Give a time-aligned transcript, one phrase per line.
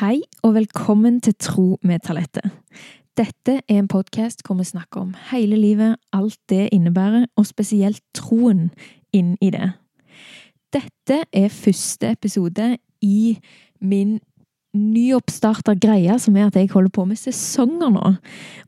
[0.00, 2.46] Hei og velkommen til Tro med talentet.
[3.20, 8.00] Dette er en podkast hvor vi snakker om hele livet, alt det innebærer, og spesielt
[8.16, 8.70] troen
[9.12, 9.74] inn i det.
[10.72, 13.36] Dette er første episode i
[13.80, 14.16] min
[14.72, 18.14] nyoppstarta greie, som er at jeg holder på med sesonger nå.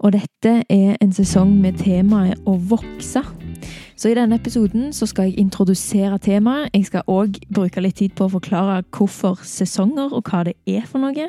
[0.05, 3.25] Og dette er en sesong med temaet å vokse.
[3.97, 6.71] Så i denne episoden så skal jeg introdusere temaet.
[6.75, 10.87] Jeg skal òg bruke litt tid på å forklare hvorfor sesonger, og hva det er
[10.89, 11.29] for noe.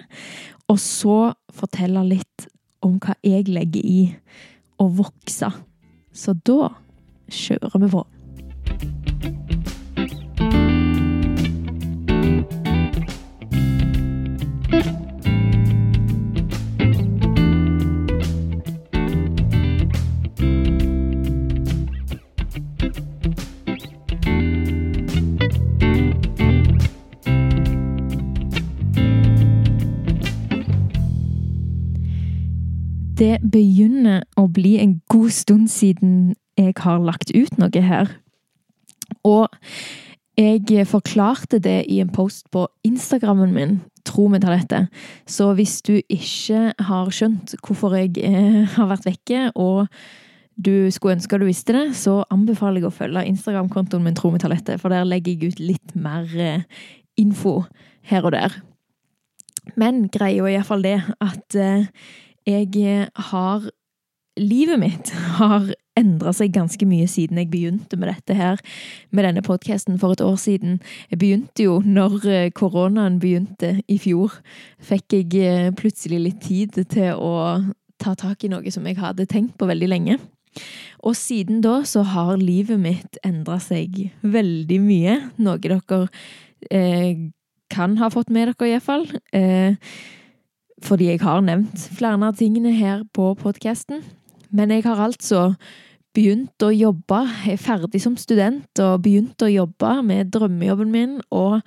[0.72, 1.20] Og så
[1.54, 2.48] fortelle litt
[2.84, 4.02] om hva jeg legger i
[4.82, 5.52] å vokse.
[6.14, 6.74] Så da
[7.32, 8.04] kjører vi på.
[33.24, 38.10] Det begynner å bli en god stund siden jeg har lagt ut noe her.
[39.24, 39.54] Og
[40.36, 44.82] jeg forklarte det i en post på Instagrammen min, tro meg til dette.
[45.30, 49.88] Så hvis du ikke har skjønt hvorfor jeg eh, har vært vekke, og
[50.58, 54.44] du skulle ønske du visste det, så anbefaler jeg å følge Instagram-kontoen min Tro meg
[54.44, 56.68] til dette, for der legger jeg ut litt mer eh,
[57.16, 57.62] info
[58.10, 58.60] her og der.
[59.80, 61.88] Men greia er iallfall det at eh,
[62.48, 63.72] jeg har
[64.34, 68.58] Livet mitt har endra seg ganske mye siden jeg begynte med dette her,
[69.14, 70.80] med denne podkasten for et år siden.
[71.12, 74.40] Jeg begynte jo når eh, koronaen begynte i fjor.
[74.82, 77.36] Fikk jeg eh, plutselig litt tid til å
[78.02, 80.18] ta tak i noe som jeg hadde tenkt på veldig lenge.
[81.06, 85.20] Og siden da så har livet mitt endra seg veldig mye.
[85.46, 85.80] Noe dere
[86.74, 87.30] eh,
[87.74, 89.08] kan ha fått med dere, iallfall.
[89.34, 89.78] Eh,
[90.84, 94.04] fordi jeg har nevnt flere av tingene her på podkasten.
[94.54, 95.54] Men jeg har altså
[96.14, 97.24] begynt å jobbe.
[97.46, 101.18] Jeg er ferdig som student og begynt å jobbe med drømmejobben min.
[101.34, 101.62] Og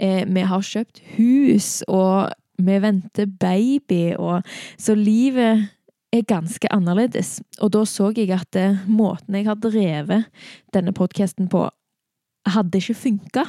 [0.00, 4.42] eh, vi har kjøpt hus, og vi venter baby, og
[4.78, 5.68] Så livet
[6.12, 7.40] er ganske annerledes.
[7.60, 10.26] Og da så jeg at det, eh, måten jeg har drevet
[10.72, 11.68] denne podkasten på,
[12.46, 13.44] hadde ikke funka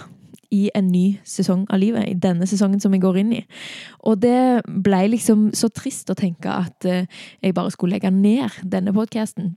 [0.53, 2.07] i en ny sesong av livet.
[2.07, 3.43] I denne sesongen som jeg går inn i.
[4.07, 7.07] Og det ble liksom så trist å tenke at eh,
[7.43, 9.55] jeg bare skulle legge ned denne podkasten.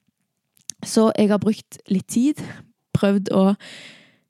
[0.87, 2.41] Så jeg har brukt litt tid,
[2.97, 3.45] prøvd å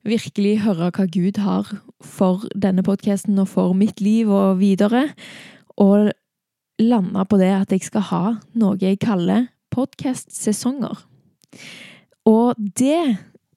[0.07, 1.69] virkelig høre hva Gud har
[2.01, 5.11] for denne podkasten og for mitt liv og videre,
[5.77, 6.11] og
[6.81, 8.23] landa på det at jeg skal ha
[8.57, 10.97] noe jeg kaller podkastsesonger.
[12.27, 12.97] Og det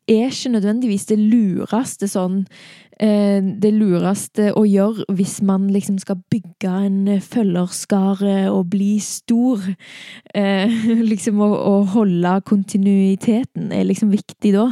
[0.09, 2.44] er ikke nødvendigvis det lureste sånn
[2.94, 9.65] Det lureste å gjøre hvis man liksom skal bygge en følgerskare og bli stor.
[10.34, 10.71] Eh,
[11.12, 14.69] liksom å, å, holde kontinuiteten er liksom viktig da.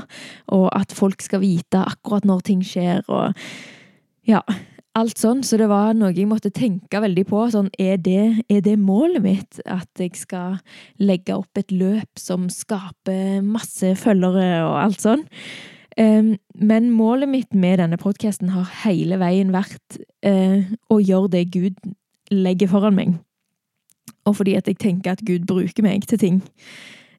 [0.54, 3.34] Og at folk skal vite akkurat når ting skjer og
[4.22, 4.44] Ja
[4.98, 7.42] alt sånn, så det var noe jeg måtte tenke veldig på.
[7.52, 9.60] Sånn, er det, er det målet mitt?
[9.64, 10.58] At jeg skal
[11.00, 15.24] legge opp et løp som skaper masse følgere og alt sånn?
[15.98, 21.76] Men målet mitt med denne podkasten har hele veien vært uh, å gjøre det Gud
[22.32, 23.18] legger foran meg.
[24.24, 26.40] Og fordi at jeg tenker at Gud bruker meg til ting.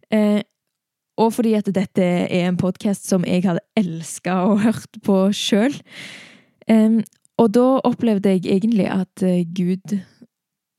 [0.09, 0.41] Uh,
[1.21, 5.77] og fordi at dette er en podkast som jeg hadde elska og hørt på sjøl.
[7.41, 9.97] Og da opplevde jeg egentlig at eh, Gud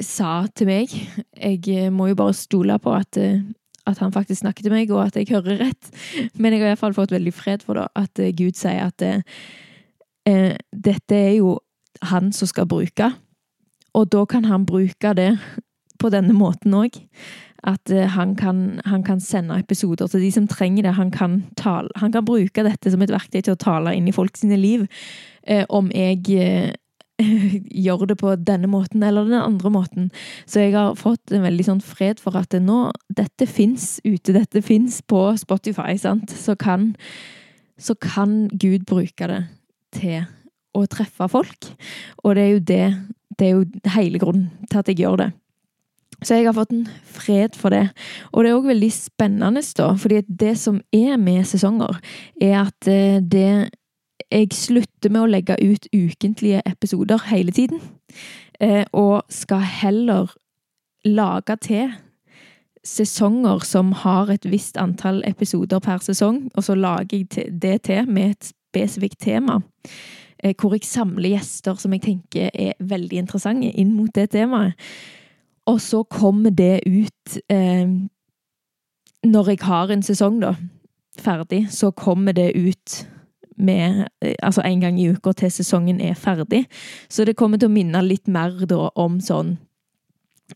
[0.02, 0.92] sa til meg
[1.36, 3.42] Jeg eh, må jo bare stole på at, eh,
[3.86, 5.90] at han faktisk snakker til meg, og at jeg hører rett.
[6.34, 11.18] Men jeg har iallfall fått veldig fred for det, at Gud sier at eh, dette
[11.18, 11.58] er jo
[12.10, 13.12] han som skal bruke.
[13.94, 15.34] Og da kan han bruke det
[16.00, 16.96] på denne måten òg.
[17.64, 20.96] At han kan, han kan, sende episoder til de som trenger det.
[20.98, 24.12] Han kan, tale, han kan bruke dette som et verktøy til å tale inn i
[24.12, 24.84] folk sine liv
[25.46, 26.74] eh, om jeg eh,
[27.86, 30.10] gjør det på denne måten eller den andre måten.
[30.46, 34.62] Så jeg har fått en veldig sånn fred for at nå Dette fins ute, dette
[34.64, 36.30] fins på Spotify, sant.
[36.30, 36.92] Så kan,
[37.78, 39.44] så kan Gud bruke det
[39.94, 40.24] til
[40.74, 41.70] å treffe folk.
[42.24, 42.86] Og det er jo det
[43.34, 43.64] Det er jo
[43.96, 45.32] hele grunnen til at jeg gjør det.
[46.22, 47.88] Så jeg har fått en fred for det.
[48.30, 51.98] Og det er òg veldig spennende, da, fordi det som er med sesonger,
[52.40, 53.70] er at det det
[54.30, 57.80] jeg slutter med å legge ut ukentlige episoder hele tiden.
[58.60, 60.34] Eh, og skal heller
[61.04, 61.92] lage til
[62.84, 68.08] sesonger som har et visst antall episoder per sesong, og så lager jeg det til
[68.08, 69.60] med et spesifikt tema.
[70.44, 74.74] eh, hvor jeg samler gjester som jeg tenker er veldig interessante inn mot det temaet.
[75.66, 77.88] Og så kommer det ut eh,
[79.24, 80.54] Når jeg har en sesong, da,
[81.18, 83.06] ferdig, så kommer det ut
[83.56, 86.64] med eh, Altså en gang i uka til sesongen er ferdig.
[87.08, 89.56] Så det kommer til å minne litt mer da om sånn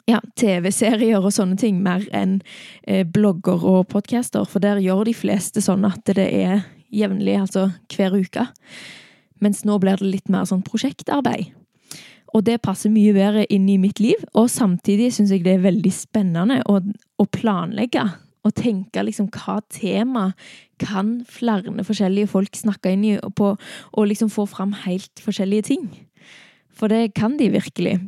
[0.08, 2.38] ja, TV-serier og sånne ting, mer enn
[2.86, 4.44] eh, blogger og podcaster.
[4.48, 8.48] For der gjør de fleste sånn at det er jevnlig, altså hver uke.
[9.42, 11.54] Mens nå blir det litt mer sånn prosjektarbeid.
[12.36, 15.64] Og det passer mye bedre inn i mitt liv, og samtidig syns jeg det er
[15.64, 18.04] veldig spennende å, å planlegge.
[18.48, 20.30] Og tenke liksom hva tema
[20.80, 23.54] kan flere forskjellige folk snakke inn i på,
[23.92, 25.88] og liksom få fram helt forskjellige ting.
[26.72, 27.98] For det kan de virkelig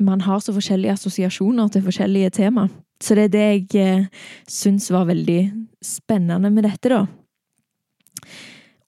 [0.00, 2.68] man har så forskjellige assosiasjoner til forskjellige tema.
[3.00, 4.06] Så det er det jeg eh,
[4.48, 5.40] syns var veldig
[5.84, 7.04] spennende med dette, da.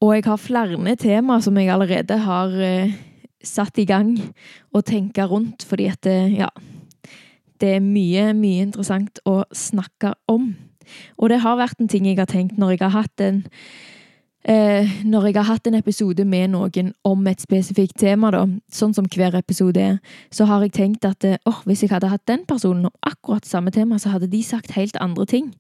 [0.02, 2.92] Og jeg har flere tema som jeg allerede har eh,
[3.44, 4.16] satt i gang
[4.72, 6.48] og tenke rundt, fordi at det, ja
[7.62, 10.56] Det er mye, mye interessant å snakke om.
[11.18, 13.42] Og det har vært en ting jeg har tenkt når jeg har hatt en
[14.42, 18.40] Eh, når jeg har hatt en episode med noen om et spesifikt tema, da,
[18.74, 20.00] sånn som hver episode er,
[20.34, 23.70] så har jeg tenkt at oh, hvis jeg hadde hatt den personen om akkurat samme
[23.70, 25.52] tema, så hadde de sagt helt andre ting.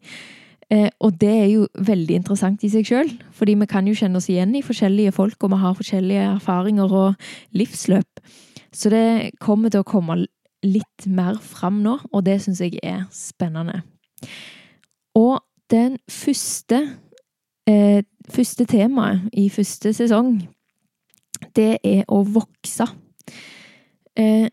[0.72, 4.18] Eh, og det er jo veldig interessant i seg sjøl, fordi vi kan jo kjenne
[4.18, 8.22] oss igjen i forskjellige folk, og vi har forskjellige erfaringer og livsløp.
[8.74, 10.24] Så det kommer til å komme
[10.66, 13.82] litt mer fram nå, og det syns jeg er spennende.
[15.18, 16.82] Og den første
[17.68, 20.36] eh, første temaet i første sesong,
[21.56, 22.86] det er å vokse.
[24.18, 24.48] Eh,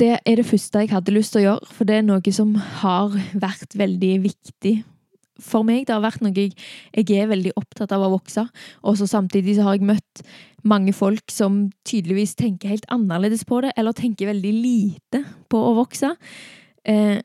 [0.00, 2.54] det er det første jeg hadde lyst til å gjøre, for det er noe som
[2.80, 4.76] har vært veldig viktig
[5.40, 5.86] for meg.
[5.88, 6.54] Det har vært noe jeg,
[6.94, 8.46] jeg er veldig opptatt av å vokse,
[8.84, 10.24] og samtidig så har jeg møtt
[10.62, 15.74] mange folk som tydeligvis tenker helt annerledes på det, eller tenker veldig lite på å
[15.78, 16.14] vokse.
[16.84, 17.18] Eh,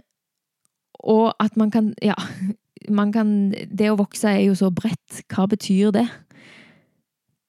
[1.05, 2.15] og at man kan Ja,
[2.89, 5.23] man kan Det å vokse er jo så bredt.
[5.29, 6.07] Hva betyr det?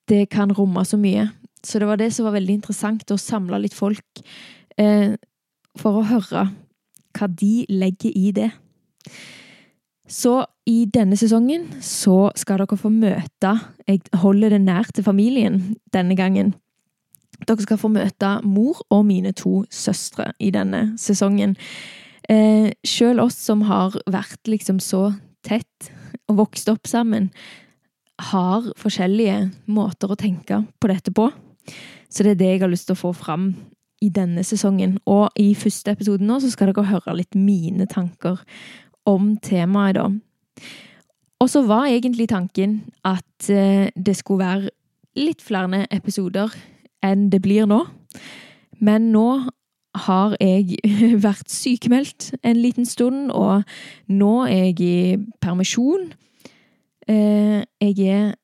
[0.08, 1.30] Det kan romme så mye.
[1.64, 4.22] Så det var det som var veldig interessant, å samle litt folk
[4.78, 5.16] eh,
[5.76, 6.44] for å høre
[7.16, 8.50] hva de legger i det.
[10.06, 13.52] Så i denne sesongen så skal dere få møte
[13.88, 16.54] Jeg holder det nær til familien denne gangen.
[17.46, 21.56] Dere skal få møte mor og mine to søstre i denne sesongen.
[22.30, 25.10] Eh, Sjøl oss som har vært liksom så
[25.46, 25.90] tett
[26.26, 27.30] og vokst opp sammen,
[28.32, 31.28] har forskjellige måter å tenke på dette på.
[32.08, 33.50] Så det er det jeg har lyst til å få fram
[34.02, 34.96] i denne sesongen.
[35.06, 38.40] Og i første episode nå så skal dere høre litt mine tanker
[39.06, 40.08] om temaet, da.
[41.36, 44.72] Og så var egentlig tanken at eh, det skulle være
[45.20, 46.52] litt flere episoder
[47.04, 47.82] enn det blir nå.
[48.80, 49.28] Men nå
[50.06, 50.78] har jeg
[51.26, 53.64] vært sykemeldt en liten stund, og
[54.08, 54.96] nå er jeg i
[55.42, 56.10] permisjon.
[57.08, 58.34] Eh, jeg er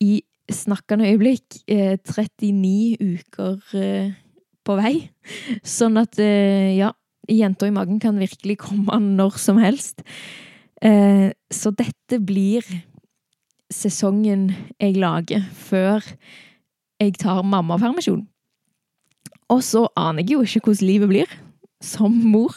[0.00, 4.12] i snakkende øyeblikk 39 eh, uker eh,
[4.64, 4.94] på vei.
[5.64, 6.92] Sånn at, ja,
[7.30, 10.02] jenta i magen kan virkelig komme når som helst.
[10.80, 12.66] Så dette blir
[13.72, 14.50] sesongen
[14.80, 16.04] jeg lager før
[17.00, 18.26] jeg tar mammapermisjon.
[19.50, 21.38] Og så aner jeg jo ikke hvordan livet blir
[21.80, 22.54] som mor,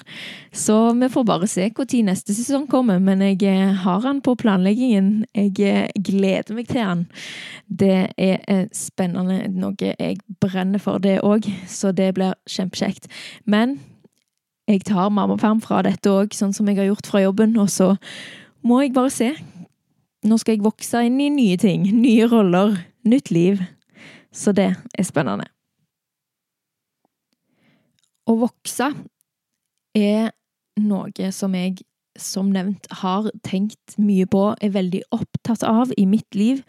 [0.51, 2.99] så vi får bare se når neste sesong kommer.
[2.99, 5.25] Men jeg eh, har han på planleggingen.
[5.33, 7.05] Jeg eh, gleder meg til han.
[7.67, 13.07] Det er eh, spennende, noe jeg brenner for, det òg, så det blir kjempekjekt.
[13.45, 13.79] Men
[14.67, 17.93] jeg tar mammaperm fra dette òg, sånn som jeg har gjort fra jobben, og så
[18.63, 19.31] må jeg bare se.
[20.23, 22.75] Nå skal jeg vokse inn i nye ting, nye roller,
[23.07, 23.63] nytt liv.
[24.35, 25.52] Så det er spennende.
[28.29, 28.89] Å vokse
[29.97, 30.29] er
[30.79, 31.81] noe som jeg,
[32.19, 36.63] som nevnt, har tenkt mye på, er veldig opptatt av i mitt liv,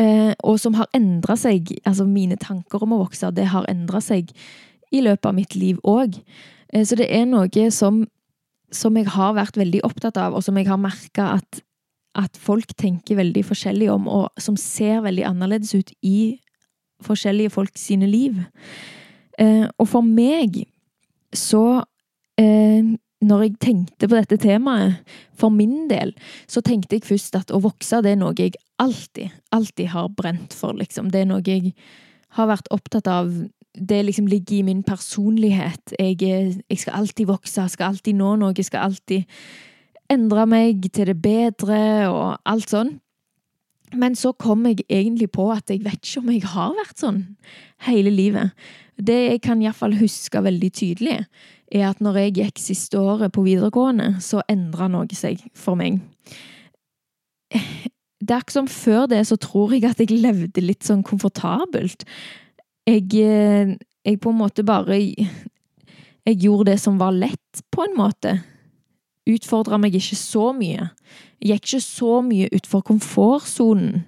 [0.00, 1.74] eh, og som har endra seg.
[1.84, 4.32] Altså, mine tanker om å vokse, det har endra seg
[4.90, 6.18] i løpet av mitt liv òg.
[6.72, 8.06] Eh, så det er noe som,
[8.72, 11.62] som jeg har vært veldig opptatt av, og som jeg har merka at,
[12.18, 16.40] at folk tenker veldig forskjellig om, og som ser veldig annerledes ut i
[17.04, 18.40] forskjellige folk sine liv.
[19.40, 20.64] Eh, og for meg
[21.36, 21.82] så
[22.40, 25.00] eh, når jeg tenkte på dette temaet,
[25.36, 26.12] for min del,
[26.48, 30.56] så tenkte jeg først at å vokse, det er noe jeg alltid, alltid har brent
[30.56, 31.10] for, liksom.
[31.12, 31.74] Det er noe jeg
[32.36, 33.28] har vært opptatt av.
[33.74, 35.94] Det liksom ligger i min personlighet.
[35.98, 36.20] Jeg,
[36.64, 39.28] jeg skal alltid vokse, skal alltid nå noe, jeg skal alltid
[40.10, 42.96] endre meg til det bedre og alt sånn.
[44.00, 47.22] Men så kom jeg egentlig på at jeg vet ikke om jeg har vært sånn
[47.88, 48.54] hele livet.
[49.00, 51.18] Det jeg kan iallfall huske veldig tydelig,
[51.70, 56.00] er at når jeg gikk siste året på videregående, så endra noe seg for meg.
[58.20, 62.04] Det er ikke som før det, så tror jeg at jeg levde litt sånn komfortabelt.
[62.86, 63.72] Jeg, eh,
[64.04, 64.98] jeg på en måte bare
[66.26, 68.34] Jeg gjorde det som var lett, på en måte.
[69.26, 70.90] Utfordra meg ikke så mye.
[71.40, 74.04] Jeg gikk ikke så mye utfor komfortsonen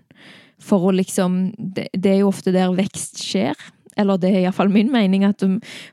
[0.63, 3.57] for å liksom det, det er jo ofte der vekst skjer.
[3.99, 5.45] Eller det er iallfall min mening, at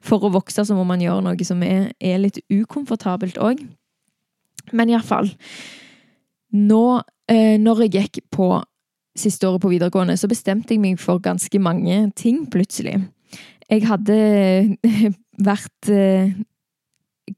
[0.05, 3.63] for å vokse så må man gjøre noe som er, er litt ukomfortabelt òg.
[4.71, 5.31] Men iallfall
[6.49, 8.47] Nå, eh, når jeg gikk på
[9.19, 12.95] siste året på videregående, så bestemte jeg meg for ganske mange ting, plutselig.
[13.69, 14.15] Jeg hadde
[15.51, 16.33] vært eh,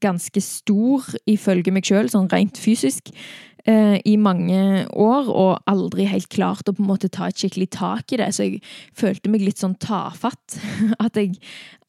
[0.00, 3.18] ganske stor ifølge meg sjøl, sånn rent fysisk eh,
[3.62, 8.10] i mange år, og aldri helt klart å på en måte ta et skikkelig tak
[8.10, 8.30] i det.
[8.34, 8.62] Så jeg
[8.98, 10.58] følte meg litt sånn tafatt.
[11.04, 11.36] At jeg,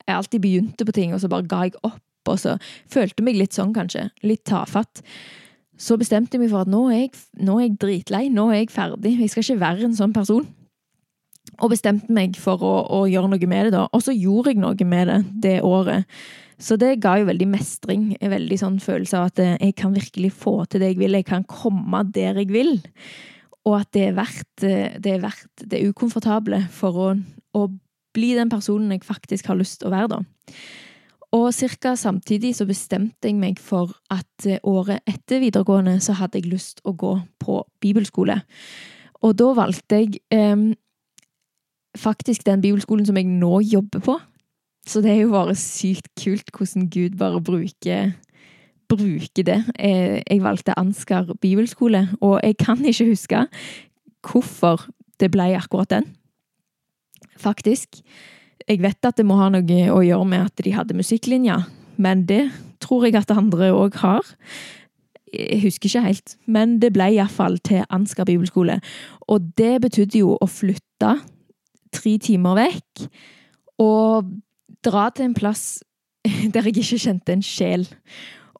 [0.05, 2.01] jeg alltid begynte på ting, og så bare ga jeg opp.
[2.29, 2.55] Og så
[2.91, 4.07] følte meg litt sånn, kanskje.
[4.23, 5.01] Litt tafatt.
[5.79, 8.27] Så bestemte jeg meg for at nå er jeg, nå er jeg dritlei.
[8.31, 9.17] Nå er jeg ferdig.
[9.19, 10.45] Jeg skal ikke være en sånn person.
[11.59, 13.87] Og bestemte meg for å, å gjøre noe med det, da.
[13.91, 16.07] Og så gjorde jeg noe med det det året.
[16.61, 18.09] Så det ga jo veldig mestring.
[18.21, 21.17] En veldig sånn følelse av at eh, jeg kan virkelig få til det jeg vil.
[21.19, 22.75] Jeg kan komme der jeg vil.
[23.63, 27.09] Og at det er verdt eh, det, er verdt det ukomfortable for å,
[27.57, 27.67] å
[28.13, 30.23] bli den personen jeg faktisk har lyst til å være, da.
[31.33, 31.49] Og
[31.81, 31.95] ca.
[31.97, 36.83] samtidig så bestemte jeg meg for at eh, året etter videregående så hadde jeg lyst
[36.85, 38.37] å gå på bibelskole.
[39.23, 40.75] Og da valgte jeg eh,
[41.97, 44.19] faktisk den bibelskolen som jeg nå jobber på.
[44.87, 48.11] Så det er jo bare sykt kult hvordan Gud bare bruker,
[48.91, 49.61] bruker det.
[49.79, 53.45] Jeg valgte Ansgar bibelskole, og jeg kan ikke huske
[54.23, 54.87] hvorfor
[55.19, 56.11] det ble akkurat den.
[57.39, 58.01] Faktisk.
[58.67, 61.63] Jeg vet at det må ha noe å gjøre med at de hadde musikklinja,
[61.97, 62.45] men det
[62.83, 64.23] tror jeg at andre òg har.
[65.33, 68.77] Jeg husker ikke helt, men det ble iallfall til Ansgar bibelskole.
[69.27, 71.15] Og det betydde jo å flytte
[71.93, 73.07] tre timer vekk.
[73.81, 74.29] Og
[74.85, 75.83] dra til en plass
[76.53, 77.87] der jeg ikke kjente en sjel.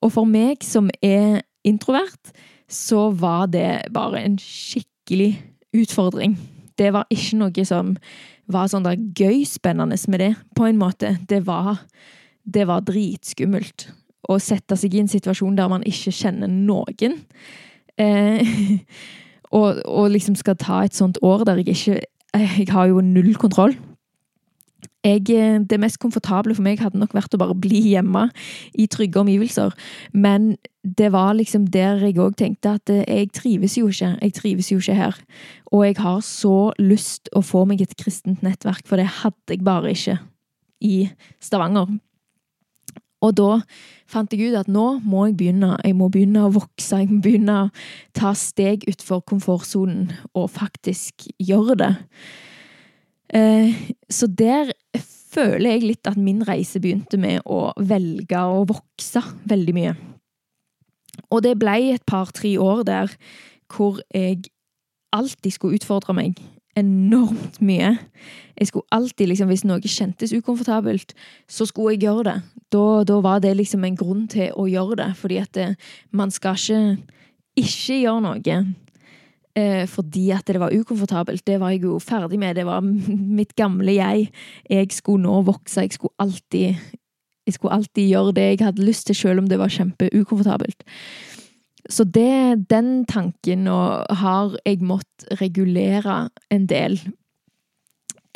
[0.04, 2.34] Og for meg som er introvert,
[2.68, 5.38] så var det bare en skikkelig
[5.74, 6.36] utfordring.
[6.78, 7.96] Det var ikke noe som
[8.52, 11.16] var sånn der gøy spennende med det, på en måte.
[11.30, 11.86] Det var,
[12.44, 13.88] det var dritskummelt.
[14.30, 17.20] Å sette seg i en situasjon der man ikke kjenner noen.
[18.00, 18.44] Eh,
[19.58, 22.02] og, og, liksom skal ta et sånt år der jeg ikke
[22.34, 23.76] Jeg har jo null kontroll
[25.04, 28.30] jeg, eh, det mest komfortable for meg hadde nok vært å bare bli hjemme
[28.80, 29.74] i trygge omgivelser.
[30.14, 34.16] Men det var liksom der jeg òg tenkte at eh, jeg trives jo ikke.
[34.22, 35.20] Jeg trives jo ikke her.
[35.72, 39.64] Og jeg har så lyst å få meg et kristent nettverk, for det hadde jeg
[39.64, 40.20] bare ikke
[40.84, 41.10] i
[41.44, 41.92] Stavanger.
[43.24, 43.62] Og da
[44.10, 45.78] fant jeg ut at nå må jeg begynne.
[45.84, 47.00] Jeg må begynne å vokse.
[47.00, 47.70] Jeg må begynne å
[48.16, 51.94] ta steg utfor komfortsonen og faktisk gjøre det.
[53.34, 53.74] Eh,
[54.10, 54.72] så der
[55.34, 59.94] føler jeg litt at min reise begynte med å velge å vokse veldig mye.
[61.34, 63.14] Og det ble et par-tre år der
[63.74, 64.44] hvor jeg
[65.14, 66.38] alltid skulle utfordre meg
[66.78, 67.96] enormt mye.
[68.58, 71.14] Jeg skulle alltid, liksom, Hvis noe kjentes ukomfortabelt,
[71.50, 72.38] så skulle jeg gjøre det.
[72.74, 75.68] Da, da var det liksom en grunn til å gjøre det, fordi at det,
[76.12, 76.98] man skal ikke
[77.60, 78.70] ikke gjøre noe eh,
[79.54, 81.44] fordi at det var ukomfortabelt.
[81.46, 82.56] Det var jeg jo ferdig med.
[82.58, 84.32] Det var mitt gamle jeg.
[84.66, 85.84] Jeg skulle nå vokse.
[85.86, 86.80] Jeg skulle alltid,
[87.46, 90.82] jeg skulle alltid gjøre det jeg hadde lyst til, selv om det var kjempeukomfortabelt.
[91.90, 96.98] Så det, den tanken har jeg måttet regulere en del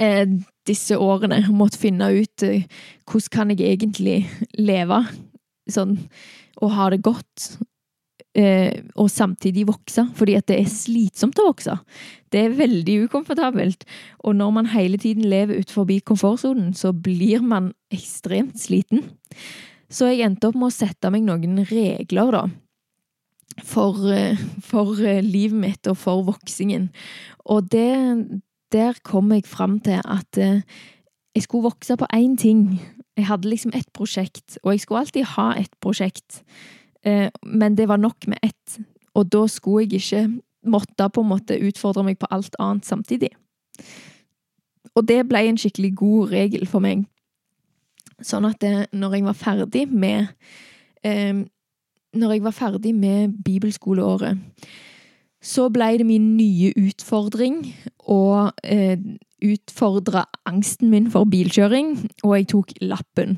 [0.01, 0.27] eh,
[0.67, 1.45] disse årene.
[1.51, 2.67] Måttet finne ut eh,
[3.07, 4.19] hvordan kan jeg egentlig
[4.59, 5.03] leve
[5.71, 5.97] sånn
[6.63, 7.65] og ha det godt eh,
[8.37, 11.73] og samtidig vokse, fordi at det er slitsomt å vokse.
[12.29, 13.85] Det er veldig ukomfortabelt.
[14.19, 19.07] Og når man hele tiden lever ut forbi komfortsonen, så blir man ekstremt sliten.
[19.89, 22.43] Så jeg endte opp med å sette meg noen regler, da.
[23.65, 26.91] For, eh, for eh, livet mitt og for voksingen.
[27.49, 27.95] Og det,
[28.75, 30.61] der kom jeg fram til at eh,
[31.33, 32.81] jeg skulle vokse på én ting.
[33.17, 36.43] Jeg hadde liksom ett prosjekt, og jeg skulle alltid ha et prosjekt.
[37.05, 38.79] Eh, men det var nok med ett,
[39.13, 43.31] og da skulle jeg ikke måtte på en måte utfordre meg på alt annet samtidig.
[44.97, 47.05] Og det ble en skikkelig god regel for meg.
[48.25, 50.31] Sånn at det, når jeg var ferdig med
[51.05, 51.45] eh,
[52.17, 54.39] Når jeg var ferdig med bibelskoleåret,
[55.41, 57.59] Så ble det min nye utfordring
[58.09, 58.97] å eh,
[59.43, 61.91] utfordre angsten min for bilkjøring,
[62.23, 63.37] og jeg tok lappen.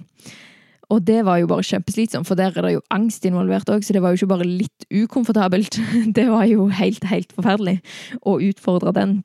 [0.89, 3.93] Og det var jo bare kjempeslitsomt, for der er det jo angst involvert òg, så
[3.93, 5.77] det var jo ikke bare litt ukomfortabelt.
[6.17, 7.77] Det var jo helt, helt forferdelig
[8.25, 9.19] å utfordre den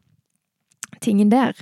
[1.00, 1.56] tingen der.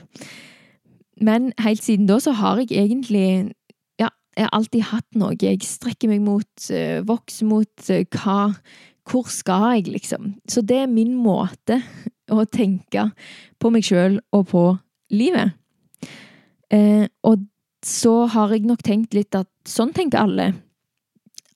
[1.22, 3.52] Men helt siden da så har jeg egentlig
[4.00, 5.36] Ja, jeg har alltid hatt noe.
[5.38, 8.54] Jeg strekker meg mot, uh, vokser mot uh, hva
[9.06, 10.34] Hvor skal jeg, liksom?
[10.48, 11.78] Så det er min måte
[12.30, 13.10] å tenke
[13.58, 14.66] på meg sjøl og på
[15.14, 15.54] livet.
[16.72, 17.42] Eh, og
[17.84, 20.52] så har jeg nok tenkt litt at sånn tenker alle.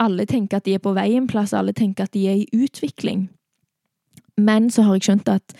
[0.02, 2.64] Alle tenker at de er på vei en plass, alle tenker at de er i
[2.64, 3.28] utvikling.
[4.36, 5.54] Men så har jeg skjønt at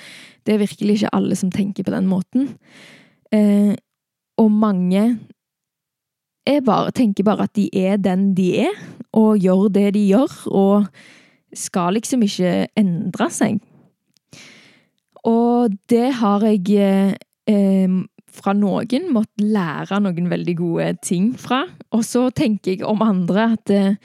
[0.44, 2.50] det er virkelig ikke alle som tenker på den måten.
[3.32, 3.72] Eh,
[4.36, 5.06] og mange
[6.66, 8.82] bare, tenker bare at de er den de er,
[9.16, 10.86] og gjør det de gjør, og
[11.56, 13.62] skal liksom ikke endre seg.
[15.26, 16.76] Og det har jeg
[17.48, 17.96] eh,
[18.36, 21.64] fra noen måtte lære noen veldig gode ting fra.
[21.96, 23.98] Og så tenker jeg om andre at, eh,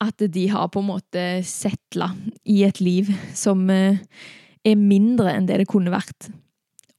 [0.00, 2.12] at de har på en måte settla
[2.44, 4.00] i et liv som eh,
[4.64, 6.30] er mindre enn det det kunne vært.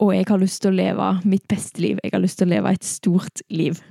[0.01, 1.99] Og jeg har lyst til å leve mitt beste liv.
[2.01, 3.81] Jeg har lyst til å leve et stort liv.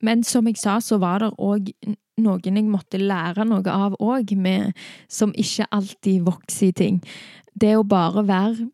[0.00, 1.72] Men som jeg sa, så var det òg
[2.18, 4.32] noen jeg måtte lære noe av òg,
[5.10, 7.00] som ikke alltid vokser i ting.
[7.54, 8.68] Det å bare være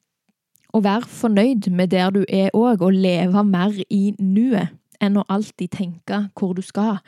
[0.74, 5.26] å være fornøyd med der du er òg, og leve mer i nuet enn å
[5.30, 6.98] alltid tenke hvor du skal,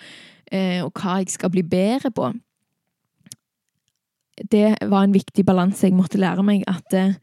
[0.52, 2.30] eh, og hva jeg skal bli bedre på.
[4.36, 7.16] Det var en viktig balanse jeg måtte lære meg, at eh,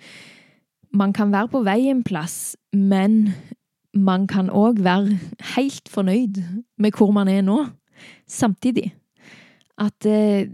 [0.94, 3.36] man kan være på vei en plass, men
[3.94, 5.20] man kan òg være
[5.54, 6.42] helt fornøyd
[6.82, 7.60] med hvor man er nå,
[8.28, 8.92] samtidig.
[9.78, 10.50] At, eh,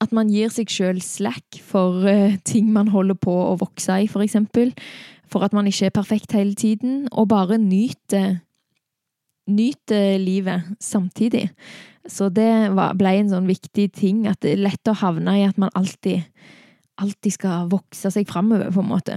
[0.00, 2.04] at man gir seg sjøl slack for
[2.50, 4.74] ting man holder på å vokse i, for eksempel
[5.30, 8.38] for at man ikke er perfekt hele tiden, og bare nyter
[9.50, 11.48] Nyter livet samtidig.
[12.06, 15.58] Så det ble en sånn viktig ting, at det er lett å havne i at
[15.58, 16.22] man alltid,
[17.00, 19.16] alltid skal vokse seg framover, på en måte.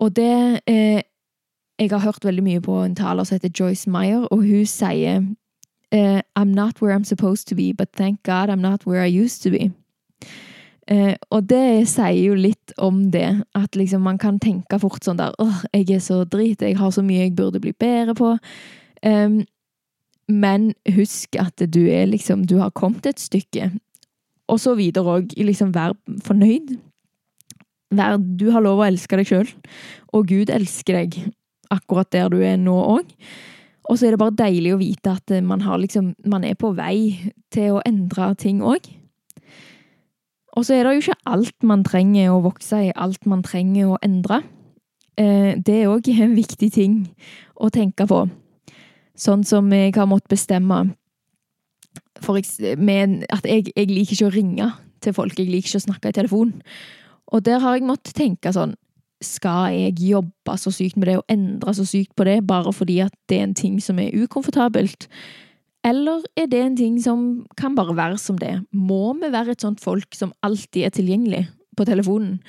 [0.00, 1.02] Og det eh,
[1.78, 5.26] Jeg har hørt veldig mye på en taler som heter Joyce Meyer, og hun sier
[5.92, 9.22] eh, I'm not where I'm supposed to be, but thank God I'm not where I
[9.22, 9.70] used to be.
[10.86, 15.18] Eh, og det sier jo litt om det, at liksom man kan tenke fort sånn
[15.18, 18.36] der åh, jeg er så drit, jeg har så mye jeg burde bli bedre på.
[19.02, 19.40] Um,
[20.30, 23.70] men husk at du er liksom Du har kommet et stykke.
[24.50, 25.34] Og så videre òg.
[25.38, 25.94] Liksom vær
[26.26, 26.76] fornøyd.
[27.94, 29.50] Vær, du har lov å elske deg sjøl,
[30.10, 31.18] og Gud elsker deg
[31.70, 33.12] akkurat der du er nå òg.
[33.86, 37.30] Og så er det bare deilig å vite at man, liksom, man er på vei
[37.54, 38.88] til å endre ting òg.
[40.56, 43.92] Og så er det jo ikke alt man trenger å vokse i, alt man trenger
[43.92, 44.40] å endre.
[45.20, 47.02] Eh, det er òg en viktig ting
[47.60, 48.24] å tenke på.
[49.16, 50.82] Sånn som jeg har måttet bestemme
[52.24, 52.40] for
[52.80, 54.70] med at jeg, jeg, liker ikke å ringe
[55.04, 56.54] til folk, jeg liker ikke å snakke i telefon.
[57.32, 58.76] Og der har jeg måttet tenke sånn
[59.24, 62.98] Skal jeg jobbe så sykt med det og endre så sykt på det bare fordi
[63.00, 65.08] at det er en ting som er ukomfortabelt?
[65.86, 67.20] Eller er det en ting som
[67.58, 68.56] kan bare være som det?
[68.74, 71.44] Må vi være et sånt folk som alltid er tilgjengelig
[71.78, 72.40] på telefonen?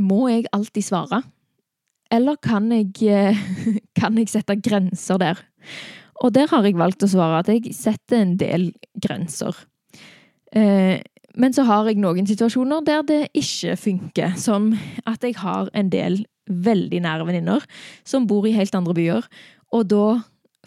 [0.00, 1.20] Må jeg alltid svare?
[2.12, 3.36] Eller kan jeg, eh,
[3.98, 5.44] kan jeg sette grenser der?
[6.22, 8.70] Og der har jeg valgt å svare at jeg setter en del
[9.02, 9.56] grenser.
[10.54, 11.00] Eh,
[11.34, 14.36] men så har jeg noen situasjoner der det ikke funker.
[14.40, 14.72] Som
[15.08, 17.64] at jeg har en del veldig nære venninner
[18.04, 19.28] som bor i helt andre byer.
[19.72, 20.06] Og da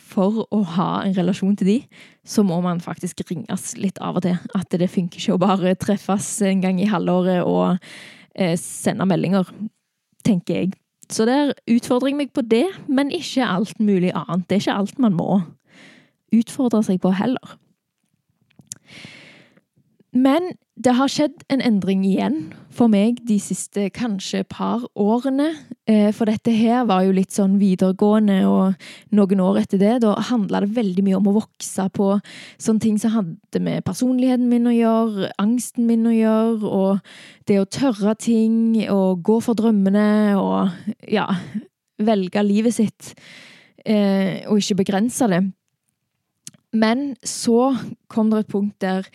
[0.05, 1.77] for å ha en relasjon til de,
[2.25, 4.37] så må man faktisk ringes litt av og til.
[4.57, 7.77] At det funker ikke å bare treffes en gang i halvåret og
[8.35, 9.49] eh, sende meldinger,
[10.25, 10.75] tenker jeg.
[11.09, 14.47] Så der utfordrer jeg meg på det, men ikke alt mulig annet.
[14.49, 15.41] Det er ikke alt man må
[16.33, 17.57] utfordre seg på heller.
[20.15, 25.53] Men det har skjedd en endring igjen for meg de siste kanskje par årene.
[25.87, 30.17] Eh, for dette her var jo litt sånn videregående, og noen år etter det, da
[30.29, 32.09] handla det veldig mye om å vokse på
[32.59, 37.61] sånne ting som hadde med personligheten min å gjøre, angsten min å gjøre, og det
[37.61, 41.29] å tørre ting, og gå for drømmene, og ja
[41.95, 43.13] Velge livet sitt,
[43.87, 45.39] eh, og ikke begrense det.
[46.75, 47.71] Men så
[48.11, 49.07] kom det et punkt der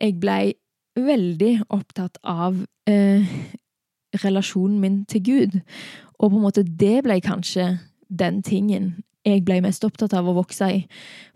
[0.00, 0.54] jeg blei
[0.98, 2.58] veldig opptatt av
[2.90, 3.28] eh,
[4.22, 5.60] relasjonen min til Gud.
[6.18, 7.76] Og på en måte det ble kanskje
[8.08, 10.80] den tingen jeg ble mest opptatt av å vokse i.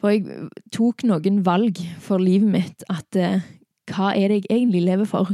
[0.02, 2.86] For jeg tok noen valg for livet mitt.
[2.90, 3.44] At eh,
[3.92, 5.30] hva er det jeg egentlig lever for?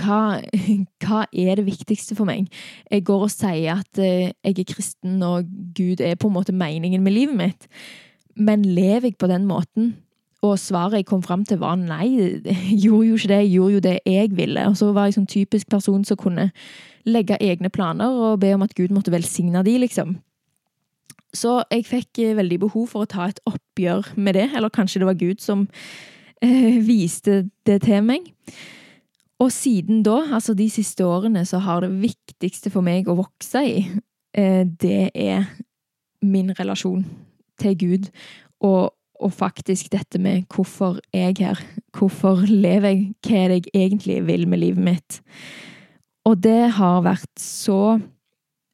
[0.00, 0.40] hva,
[1.04, 2.50] hva, er det viktigste for meg?
[2.90, 7.04] Jeg går og sier at jeg er kristen, og Gud er på en måte meningen
[7.04, 7.68] med livet mitt.
[8.36, 9.94] Men lever jeg på den måten?
[10.46, 12.06] Og svaret jeg kom fram til, var nei.
[12.16, 14.66] Jeg gjorde jo ikke det, jeg gjorde jo det jeg ville.
[14.70, 16.50] Og så var jeg sånn typisk person som kunne
[17.08, 20.18] legge egne planer og be om at Gud måtte velsigne de, liksom.
[21.36, 25.02] Så jeg fikk eh, veldig behov for å ta et oppgjør med det, eller kanskje
[25.02, 25.66] det var Gud som
[26.42, 28.30] eh, viste det til meg.
[29.40, 33.62] Og siden da, altså de siste årene, så har det viktigste for meg å vokse
[33.64, 33.84] i,
[34.36, 35.46] eh, det er
[36.20, 37.06] min relasjon
[37.60, 38.10] til Gud.
[38.60, 41.60] Og, og, faktisk dette med hvorfor er jeg her?
[41.96, 43.04] Hvorfor lever jeg?
[43.26, 45.20] Hva er det jeg egentlig vil med livet mitt?
[46.28, 47.98] Og det har vært så,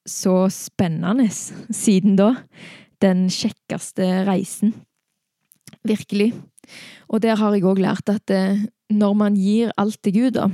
[0.07, 2.33] så spennende siden da.
[3.03, 4.75] Den kjekkeste reisen.
[5.87, 6.33] Virkelig.
[7.09, 10.49] Og der har jeg òg lært at eh, når man gir alt til Gud, da,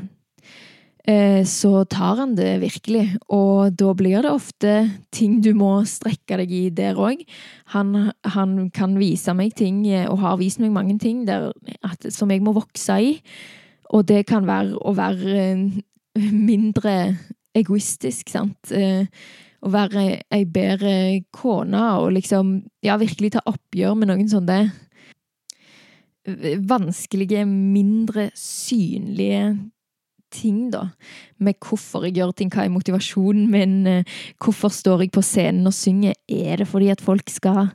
[1.03, 3.17] så tar han det virkelig.
[3.35, 4.75] Og da blir det ofte
[5.11, 7.25] ting du må strekke deg i der òg.
[7.75, 11.51] Han, han, kan vise meg ting, eh, og har vist meg mange ting der,
[11.83, 13.17] at, som jeg må vokse i.
[13.93, 15.65] Og det kan være å være eh,
[16.53, 16.97] mindre
[17.55, 18.71] egoistisk, sant.
[18.73, 20.95] Å være ei bedre
[21.35, 24.63] kone og liksom Ja, virkelig ta oppgjør med noen sånne
[26.71, 29.53] vanskelige, mindre synlige
[30.33, 30.87] ting, da.
[31.43, 35.69] Med hvorfor jeg gjør ting, hva er motivasjonen min, eh, hvorfor står jeg på scenen
[35.69, 36.17] og synger?
[36.29, 37.73] Er det fordi at folk skal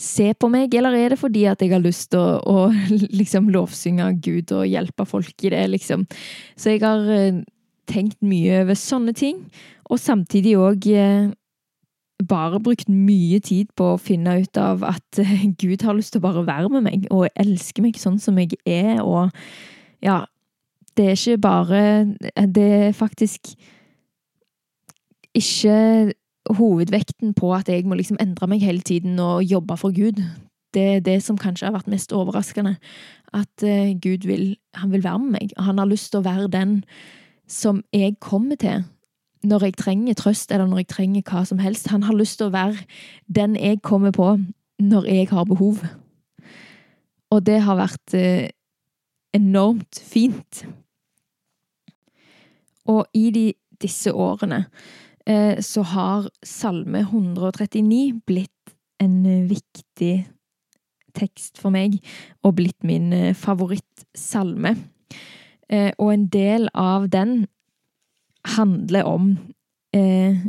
[0.00, 2.68] se på meg, eller er det fordi at jeg har lyst til å, å
[3.20, 6.06] liksom lovsynge Gud og hjelpe folk i det, liksom?
[6.56, 7.42] Så jeg har eh,
[7.90, 9.44] tenkt mye over sånne ting,
[9.90, 11.30] og samtidig òg eh,
[12.28, 15.20] bare brukt mye tid på å finne ut av at
[15.60, 18.58] Gud har lyst til å bare være med meg og elske meg sånn som jeg
[18.68, 19.32] er, og
[20.04, 20.24] ja,
[20.96, 22.04] det er ikke bare
[22.54, 23.54] Det er faktisk
[25.34, 26.12] ikke
[26.50, 30.22] hovedvekten på at jeg må liksom endre meg hele tiden og jobbe for Gud.
[30.74, 32.76] Det er det som kanskje har vært mest overraskende.
[33.34, 35.52] At uh, Gud vil, han vil være med meg.
[35.58, 36.80] Han har lyst til å være den
[37.50, 38.84] som jeg kommer til
[39.42, 41.88] når jeg trenger trøst, eller når jeg trenger hva som helst.
[41.88, 42.76] Han har lyst til å være
[43.26, 44.34] den jeg kommer på
[44.80, 45.80] når jeg har behov.
[47.30, 48.48] Og det har vært uh,
[49.36, 50.64] enormt fint.
[52.90, 53.46] Og i de,
[53.82, 54.64] disse årene
[55.26, 60.14] eh, så har Salme 139 blitt en viktig
[61.16, 61.98] tekst for meg,
[62.44, 64.76] og blitt min eh, favorittsalme.
[65.70, 67.44] Eh, og en del av den
[68.56, 69.32] handler om
[69.96, 70.46] eh,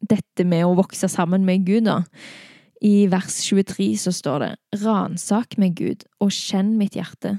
[0.00, 2.02] dette med å vokse sammen med Gud, da.
[2.80, 7.36] I vers 23 så står det Ransak meg, Gud, og kjenn mitt hjerte.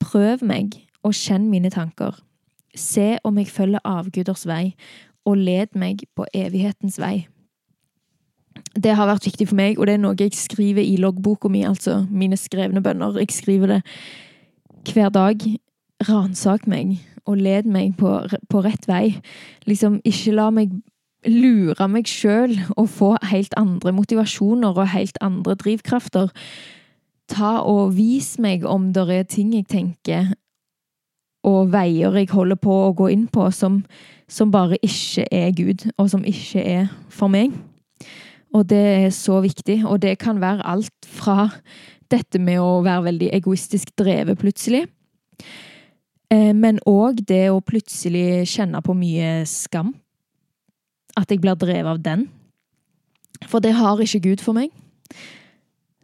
[0.00, 2.16] Prøv meg og kjenn mine tanker.
[2.74, 4.74] Se om jeg følger avguders vei,
[5.26, 7.26] og led meg på evighetens vei.
[8.74, 11.64] Det har vært viktig for meg, og det er noe jeg skriver i loggboka mi,
[11.66, 13.18] altså mine skrevne bønner.
[13.20, 13.82] Jeg skriver det
[14.92, 15.42] hver dag.
[16.08, 16.94] Ransak meg,
[17.26, 18.12] og led meg på,
[18.50, 19.18] på rett vei.
[19.66, 20.76] Liksom, ikke la meg
[21.26, 26.30] lure meg sjøl og få helt andre motivasjoner og helt andre drivkrafter
[27.28, 30.32] ta og vis meg om det er ting jeg tenker
[31.46, 33.82] og veier jeg holder på å gå inn på som,
[34.28, 37.54] som, bare ikke er Gud, og som ikke er for meg.
[38.54, 41.50] Og det er så viktig, og det kan være alt fra
[42.10, 44.86] dette med å være veldig egoistisk drevet plutselig,
[46.32, 49.92] eh, men òg det å plutselig kjenne på mye skam.
[51.16, 52.28] At jeg blir drevet av den.
[53.48, 54.72] For det har ikke Gud for meg.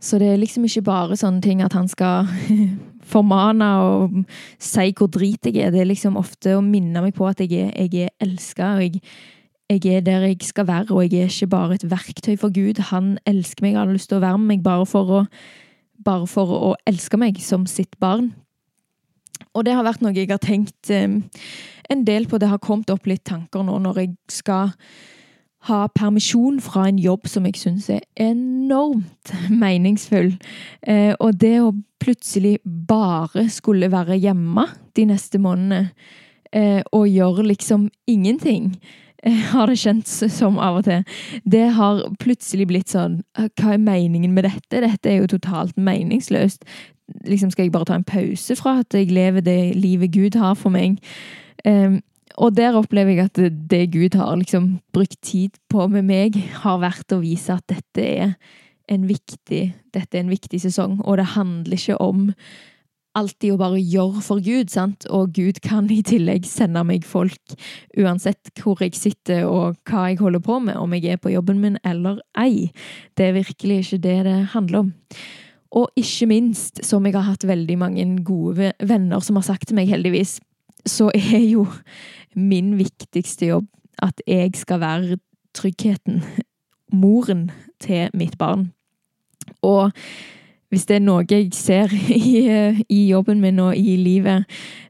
[0.04, 2.28] Så det er liksom ikke bare sånne ting at han skal
[3.14, 4.18] formane og
[4.60, 5.72] si hvor drit jeg er.
[5.72, 8.84] Det er liksom ofte å minne meg på at jeg er, jeg er elska, og
[8.84, 9.00] jeg,
[9.72, 10.90] jeg, er der jeg skal være.
[10.92, 12.82] Og jeg er ikke bare et verktøy for Gud.
[12.92, 15.24] Han elsker meg, han har lyst til å være med meg bare for å,
[16.04, 18.34] bare for å elske meg som sitt barn.
[19.54, 21.08] Og det har vært noe jeg har tenkt eh,
[21.90, 22.38] en del på.
[22.38, 24.74] Det har kommet opp litt tanker nå når jeg skal
[25.68, 30.34] ha permisjon fra en jobb som jeg syns er enormt meningsfull.
[30.86, 31.72] Eh, og det å
[32.04, 35.94] plutselig bare skulle være hjemme de neste månedene
[36.52, 38.74] eh, og gjøre liksom ingenting,
[39.24, 41.04] eh, har det kjentes som av og til.
[41.48, 43.22] Det har plutselig blitt sånn
[43.56, 44.84] Hva er meningen med dette?
[44.84, 46.64] Dette er jo totalt meningsløst.
[47.24, 50.56] Liksom Skal jeg bare ta en pause fra at jeg lever det livet Gud har
[50.60, 51.00] for meg?
[52.34, 56.82] Og der opplever jeg at det Gud har liksom brukt tid på med meg, har
[56.82, 58.36] vært å vise at dette er
[58.90, 60.98] en viktig, dette er en viktig sesong.
[61.04, 62.32] Og det handler ikke om
[63.14, 65.06] alltid å bare gjøre for Gud, sant?
[65.06, 67.54] og Gud kan i tillegg sende meg folk
[67.94, 71.62] uansett hvor jeg sitter og hva jeg holder på med, om jeg er på jobben
[71.62, 72.72] min eller ei.
[73.14, 74.92] Det er virkelig ikke det det handler om.
[75.74, 79.78] Og ikke minst, som jeg har hatt veldig mange gode venner som har sagt til
[79.78, 80.36] meg, heldigvis,
[80.86, 81.66] så er jo
[82.34, 83.66] min viktigste jobb
[84.02, 85.18] at jeg skal være
[85.54, 86.22] tryggheten,
[86.92, 88.72] moren til mitt barn.
[89.62, 89.92] Og
[90.74, 92.44] hvis det er noe jeg ser i,
[92.88, 94.48] i, jobben min og i livet,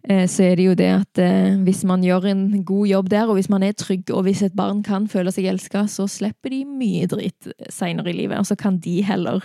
[0.09, 3.29] eh, så er det jo det at eh, hvis man gjør en god jobb der,
[3.29, 6.55] og hvis man er trygg, og hvis et barn kan føle seg elska, så slipper
[6.55, 8.41] de mye dritt seinere i livet.
[8.41, 9.45] Og så kan de heller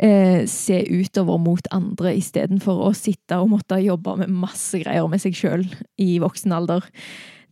[0.00, 5.22] eh, se utover mot andre istedenfor å sitte og måtte jobbe med masse greier med
[5.22, 5.66] seg sjøl
[6.00, 6.86] i voksen alder.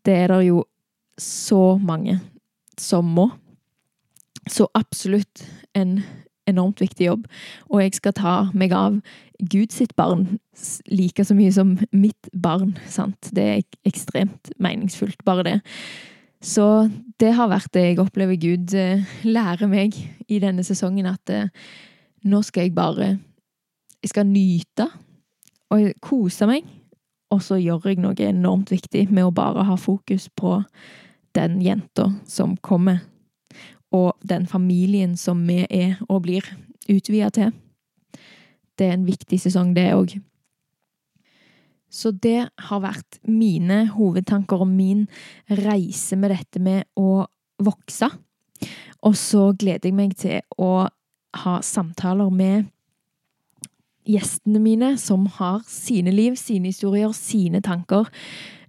[0.07, 0.63] Det er det jo
[1.21, 2.21] så mange
[2.81, 3.31] som må.
[4.47, 5.43] Så absolutt
[5.75, 5.99] en
[6.47, 7.25] enormt viktig jobb,
[7.71, 9.01] og jeg skal ta meg av
[9.53, 10.39] Gud sitt barn
[10.89, 12.77] like så mye som mitt barn.
[12.89, 13.31] sant?
[13.33, 15.57] Det er ekstremt meningsfullt, bare det.
[16.41, 16.89] Så
[17.21, 19.97] det har vært det jeg opplever Gud eh, lærer meg
[20.29, 21.51] i denne sesongen, at eh,
[22.25, 23.17] nå skal jeg bare
[24.03, 24.85] Jeg skal nyte
[25.73, 26.63] og kose meg,
[27.33, 30.61] og så gjør jeg noe enormt viktig med å bare ha fokus på
[31.35, 33.01] den jenta som kommer
[33.97, 36.47] og den familien som vi er og blir
[36.89, 37.53] utvida til.
[38.77, 40.19] Det er en viktig sesong, det òg.
[41.89, 45.07] Så det har vært mine hovedtanker om min
[45.49, 47.25] reise med dette med å
[47.63, 48.11] vokse.
[49.07, 50.89] Og så gleder jeg meg til å
[51.37, 52.67] ha samtaler med
[54.07, 58.11] gjestene mine, som har sine liv, sine historier, sine tanker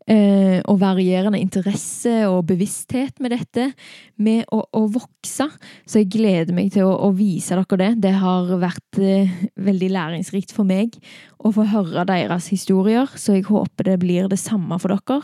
[0.10, 3.70] eh, og varierende interesse og bevissthet med dette,
[4.16, 5.50] med å, å vokse.
[5.86, 7.92] Så jeg gleder meg til å, å, vise dere det.
[8.08, 9.36] Det har vært eh,
[9.68, 10.98] veldig læringsrikt for meg
[11.38, 15.22] å få høre deres historier, så jeg håper det blir det samme for dere.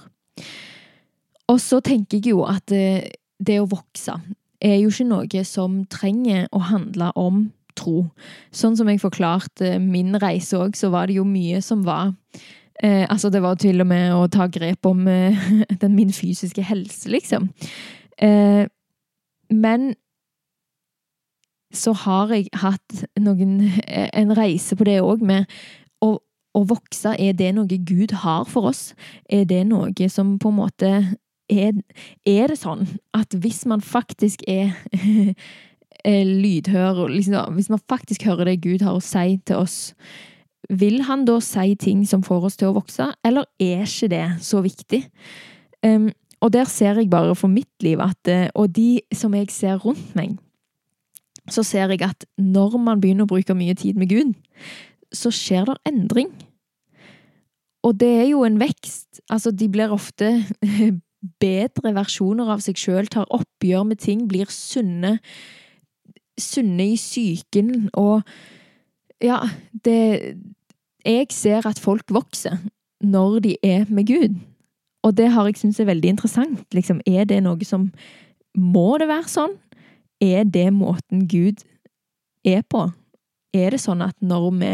[1.52, 3.04] Og så tenker jeg jo at eh,
[3.44, 4.16] det å vokse
[4.64, 8.06] er jo ikke noe som trenger å handle om tro.
[8.54, 12.14] Sånn som jeg forklarte min reise òg, så var det jo mye som var
[12.84, 15.50] Eh, altså, det var til og med å ta grep om eh,
[15.82, 17.50] den, min fysiske helse, liksom.
[18.22, 18.66] Eh,
[19.54, 19.94] men
[21.74, 25.50] så har jeg hatt noen, eh, en reise på det òg, med
[26.04, 26.18] å,
[26.54, 27.16] å, vokse.
[27.18, 28.92] Er det noe Gud har for oss?
[29.30, 30.96] Er det noe som på en måte
[31.52, 31.74] Er,
[32.26, 34.72] er det sånn at hvis man faktisk er
[36.44, 39.92] lydhør, liksom, hvis man faktisk hører det Gud har å si til oss,
[40.70, 44.26] vil han da si ting som får oss til å vokse, eller er ikke det
[44.46, 45.04] så viktig?
[45.84, 46.12] Um,
[46.44, 49.80] og der ser jeg bare for mitt liv at, eh, og de som jeg ser
[49.80, 50.36] rundt meg,
[51.52, 54.34] så ser jeg at når man begynner å bruke mye tid med Gud,
[55.14, 56.32] så skjer det endring.
[57.84, 59.22] Og det er jo en vekst.
[59.30, 60.32] Altså, de blir ofte
[61.44, 65.18] bedre versjoner av seg sjøl, tar oppgjør med ting, blir sunne,
[66.40, 68.24] sunne i psyken og
[69.22, 69.42] ja,
[69.86, 70.38] det
[71.06, 72.58] Jeg ser at folk vokser
[73.04, 74.40] når de er med Gud.
[75.04, 76.64] Og det har jeg syntes er veldig interessant.
[76.72, 77.92] Liksom, er det noe som
[78.56, 79.56] Må det være sånn?
[80.22, 81.64] Er det måten Gud
[82.46, 82.86] er på?
[83.54, 84.72] Er det sånn at når vi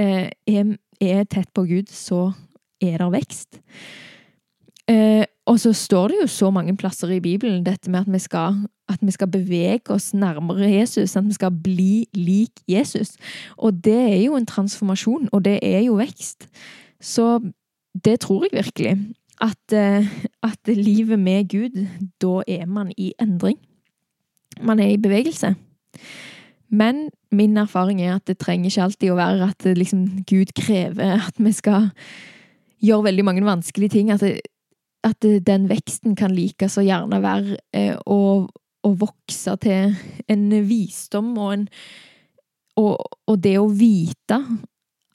[0.00, 2.32] eh, er, tett på Gud, så
[2.80, 3.60] er det vekst?
[4.88, 8.18] Eh, og så står det jo så mange plasser i Bibelen dette med at vi
[8.18, 13.16] skal at vi skal bevege oss nærmere Jesus, at vi skal bli lik Jesus.
[13.56, 16.46] Og det er jo en transformasjon, og det er jo vekst.
[17.00, 17.40] Så
[18.04, 19.14] det tror jeg virkelig.
[19.40, 20.06] At, eh,
[20.42, 21.86] at livet med Gud,
[22.22, 23.58] da er man i endring.
[24.62, 25.54] Man er i bevegelse.
[26.68, 31.20] Men min erfaring er at det trenger ikke alltid å være at liksom, Gud krever
[31.26, 31.90] at vi skal
[32.82, 34.10] gjøre veldig mange vanskelige ting.
[34.10, 34.40] At, det,
[35.06, 38.46] at den veksten kan like så gjerne være eh, å
[38.86, 39.94] å vokse til
[40.30, 41.68] en visdom og en
[42.76, 44.36] og, og, det å vite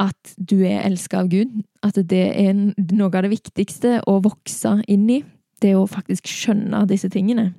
[0.02, 4.80] at du er elska av Gud, at det er noe av det viktigste å vokse
[4.90, 5.20] inn i,
[5.62, 7.52] det å faktisk skjønne disse tingene.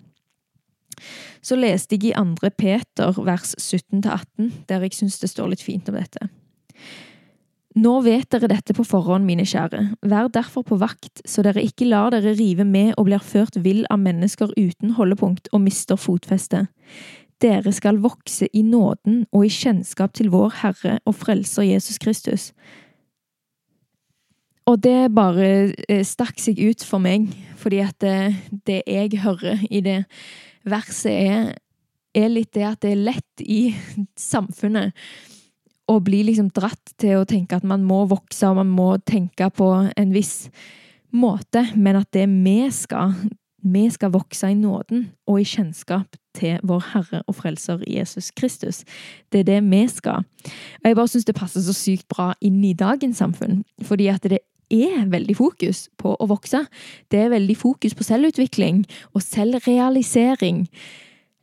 [1.39, 5.87] Så leste jeg i andre Peter vers 17-18, der jeg syns det står litt fint
[5.93, 6.27] om dette.
[7.73, 9.81] Nå vet dere dette på forhånd, mine kjære.
[10.05, 13.87] Vær derfor på vakt, så dere ikke lar dere rive med og blir ført vill
[13.89, 16.67] av mennesker uten holdepunkt og mister fotfeste.
[17.41, 22.51] Dere skal vokse i nåden og i kjennskap til vår Herre og Frelser Jesus Kristus.
[24.69, 28.37] Og det bare eh, stakk seg ut for meg, fordi at det,
[28.69, 30.03] det jeg hører i det
[30.69, 31.53] verset, er,
[32.15, 33.73] er litt det at det er lett i
[34.21, 34.93] samfunnet
[35.91, 39.49] og bli liksom dratt til å tenke at man må vokse, og man må tenke
[39.55, 40.49] på en viss
[41.13, 43.15] måte, men at det vi skal,
[43.63, 48.83] vi skal vokse i nåden og i kjennskap til vår Herre og Frelser Jesus Kristus.
[49.33, 50.25] Det er det vi skal.
[50.81, 54.25] Og jeg bare syns det passer så sykt bra inn i dagens samfunn, fordi at
[54.25, 54.41] det
[54.73, 56.65] er veldig fokus på å vokse.
[57.13, 60.65] Det er veldig fokus på selvutvikling og selvrealisering.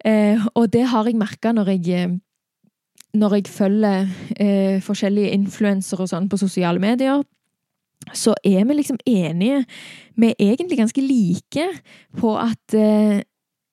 [0.05, 2.19] Eh, og det har jeg merka når jeg
[3.13, 4.07] når jeg følger
[4.39, 7.23] eh, forskjellige influensere og sånn på sosiale medier,
[8.15, 9.63] så er vi liksom enige.
[10.15, 11.65] Vi er egentlig ganske like
[12.17, 13.21] på at eh,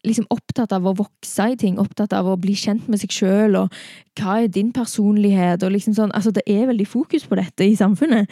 [0.06, 3.58] liksom opptatt av å vokse i ting, opptatt av å bli kjent med seg sjøl,
[3.60, 3.74] og
[4.18, 7.76] hva er din personlighet, og liksom sånn Altså, det er veldig fokus på dette i
[7.76, 8.30] samfunnet.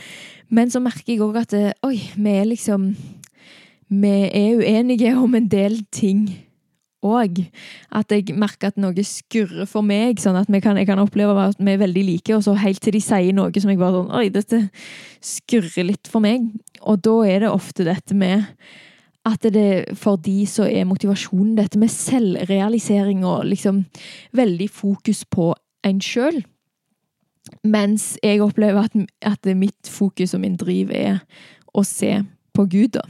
[0.49, 2.95] Men så merker jeg òg at eh, oi, vi er liksom
[3.95, 6.25] Vi er uenige om en del ting
[7.05, 7.41] òg.
[7.95, 11.61] At jeg merker at noe skurrer for meg, sånn at kan, jeg kan oppleve at
[11.61, 14.15] vi er veldig like, og så helt til de sier noe som jeg bare sånn
[14.15, 14.63] Oi, dette
[15.25, 16.49] skurrer litt for meg.
[16.83, 18.49] Og da er det ofte dette med
[19.25, 23.85] at det for de så er motivasjonen dette med selvrealisering og liksom
[24.37, 26.43] veldig fokus på en sjøl.
[27.65, 31.23] Mens jeg opplever at, at mitt fokus og min driv er
[31.75, 32.19] å se
[32.55, 33.05] på Gud, da.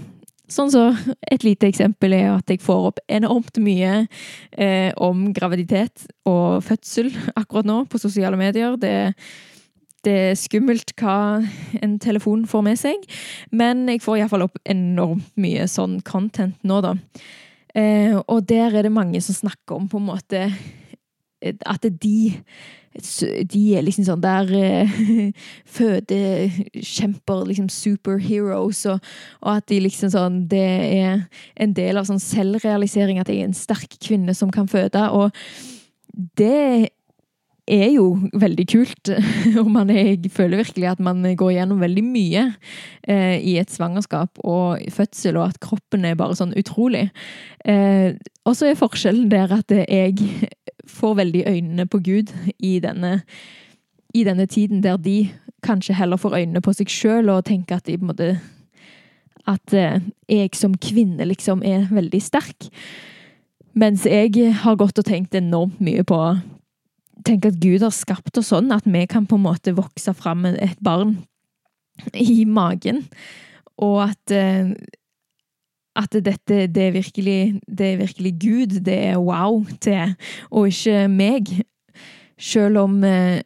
[0.55, 0.85] Sånn så
[1.33, 4.05] Et lite eksempel er at jeg får opp enormt mye
[4.53, 8.77] eh, om graviditet og fødsel akkurat nå på sosiale medier.
[8.81, 9.15] Det,
[10.07, 11.43] det, er skummelt hva
[11.83, 13.09] en telefon får med seg,
[13.51, 16.95] men jeg får iallfall opp enormt mye sånn content nå, da.
[17.75, 20.47] Eh, og der er det mange som snakker om på en måte
[21.67, 22.17] at de
[23.51, 25.39] de er liksom sånn der uh,
[25.77, 29.01] Fødekjemper, liksom superheroes, og,
[29.43, 31.25] og, at de liksom sånn Det er
[31.59, 35.35] en del av sånn selvrealisering at jeg er en sterk kvinne som kan føde, og
[36.39, 36.95] det
[37.71, 39.11] er jo veldig kult.
[39.61, 42.45] Og man er, jeg føler virkelig at man går gjennom veldig mye
[43.09, 47.09] eh, i et svangerskap og fødsel, og at kroppen er bare sånn utrolig.
[47.65, 50.21] Eh, og så er forskjellen der at jeg
[50.91, 53.23] får veldig øynene på Gud i denne,
[54.15, 55.31] i denne tiden, der de
[55.65, 58.35] kanskje heller får øynene på seg sjøl og tenker at de på en måte
[59.47, 62.71] At eh, jeg som kvinne liksom er veldig sterk.
[63.77, 66.17] Mens jeg har gått og tenkt enormt mye på
[67.25, 70.45] Tenk at Gud har skapt oss sånn at vi kan på en måte vokse fram
[70.51, 71.17] et barn
[72.13, 73.05] i magen.
[73.81, 74.75] Og at eh,
[75.95, 80.15] at dette det er, virkelig, det er virkelig Gud det er wow til,
[80.51, 81.53] og ikke meg.
[82.35, 83.41] Selv om, eh,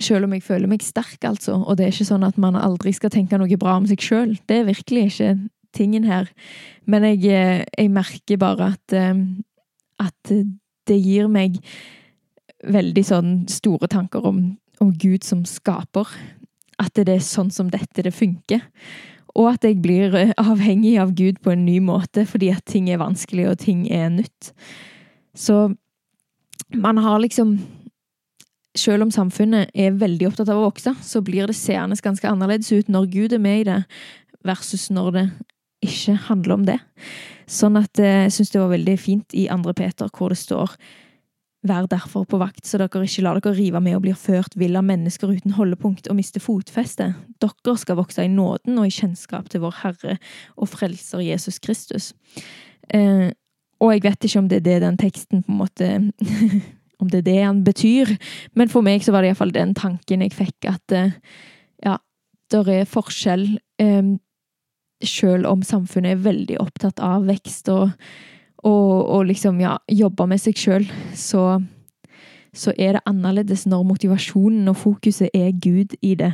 [0.00, 1.58] selv om jeg føler meg sterk, altså.
[1.60, 4.32] Og det er ikke sånn at man aldri skal tenke noe bra om seg sjøl.
[4.48, 5.34] Det er virkelig ikke
[5.76, 6.30] tingen her.
[6.88, 8.96] Men jeg, eh, jeg merker bare at,
[10.00, 10.32] at
[10.88, 11.60] det gir meg
[12.72, 14.44] veldig sånn store tanker om,
[14.80, 16.08] om Gud som skaper.
[16.80, 18.64] At det er sånn som dette det funker.
[19.34, 22.90] Og at jeg blir eh, avhengig av Gud på en ny måte fordi at ting
[22.90, 24.52] er vanskelig og ting er nytt.
[25.34, 25.74] Så
[26.74, 27.58] man har liksom
[28.74, 32.72] Selv om samfunnet er veldig opptatt av å vokse, så blir det seende ganske annerledes
[32.74, 33.76] ut når Gud er med i det,
[34.42, 35.22] versus når det
[35.86, 36.80] ikke handler om det.
[37.46, 40.74] Sånn at eh, jeg syns det var veldig fint i Andre Peter, hvor det står
[41.64, 44.76] Vær derfor på vakt, så dere ikke lar dere rive med og blir ført vill
[44.76, 47.14] av mennesker uten holdepunkt og miste fotfeste.
[47.40, 50.18] Dere skal vokse i nåden og i kjennskap til vår Herre
[50.60, 52.10] og Frelser Jesus Kristus.
[52.92, 53.30] Eh,
[53.80, 55.90] og jeg vet ikke om det er det den teksten på en måte
[57.02, 58.12] Om det er det han betyr,
[58.54, 61.16] men for meg så var det iallfall den tanken jeg fikk, at eh,
[61.82, 61.96] ja,
[62.54, 63.42] der er forskjell,
[63.82, 64.12] eh,
[65.04, 67.90] sjøl om samfunnet er veldig opptatt av vekst og
[68.64, 71.60] og, og liksom, ja, jobbe med seg sjøl, så,
[72.56, 76.32] så er det annerledes når motivasjonen og fokuset er Gud i det.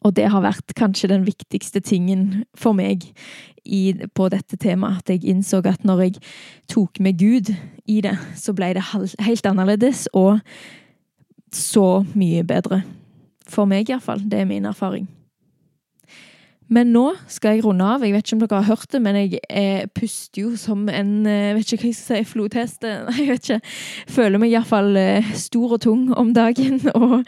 [0.00, 3.04] Og det har vært kanskje den viktigste tingen for meg
[3.64, 5.02] i, på dette temaet.
[5.02, 6.22] At jeg innså at når jeg
[6.72, 7.52] tok med Gud
[7.84, 8.86] i det, så ble det
[9.20, 10.40] helt annerledes og
[11.52, 12.82] så mye bedre.
[13.50, 14.22] For meg, iallfall.
[14.24, 15.08] Det er min erfaring.
[16.70, 18.04] Men nå skal jeg runde av.
[18.06, 21.26] Jeg vet ikke om dere har hørt det, men jeg, eh, puster jo som en
[21.26, 22.92] eh, vet ikke hva jeg skal si, flodheste.
[23.18, 23.72] Jeg vet ikke.
[24.14, 26.78] Føler meg iallfall eh, stor og tung om dagen.
[27.00, 27.24] Og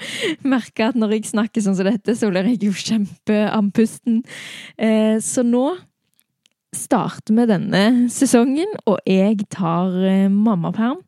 [0.47, 4.22] merker at når jeg snakker sånn som dette, så blir jeg jo kjempeandpusten.
[4.78, 5.66] Eh, så nå
[6.72, 9.93] starter vi denne sesongen, og jeg tar
[10.32, 11.03] mammaperm.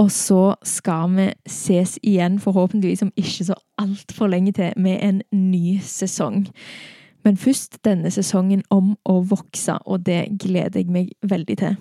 [0.00, 5.22] Og så skal vi ses igjen, forhåpentligvis om ikke så altfor lenge til, med en
[5.32, 6.46] ny sesong.
[7.24, 11.76] Men først denne sesongen om å vokse, og det gleder jeg meg veldig til.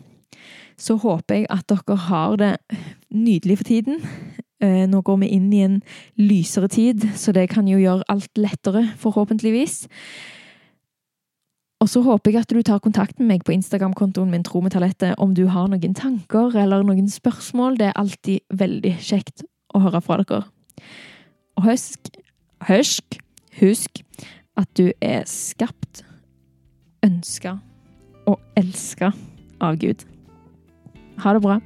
[0.79, 2.53] Så håper jeg at dere har det
[3.11, 4.03] nydelig for tiden.
[4.63, 5.79] Eh, nå går vi inn i en
[6.19, 9.85] lysere tid, så det kan jo gjøre alt lettere, forhåpentligvis.
[11.79, 14.73] Og så håper jeg at du tar kontakt med meg på Instagram-kontoen min Tro med
[14.75, 17.79] talentet om du har noen tanker eller noen spørsmål.
[17.79, 20.41] Det er alltid veldig kjekt å høre fra dere.
[21.55, 22.11] Og husk,
[22.67, 23.19] husk,
[23.61, 24.03] husk
[24.59, 26.03] at du er skapt,
[27.05, 27.57] ønska
[28.27, 29.13] og elska
[29.63, 30.03] av Gud.
[31.23, 31.59] Ha det bra.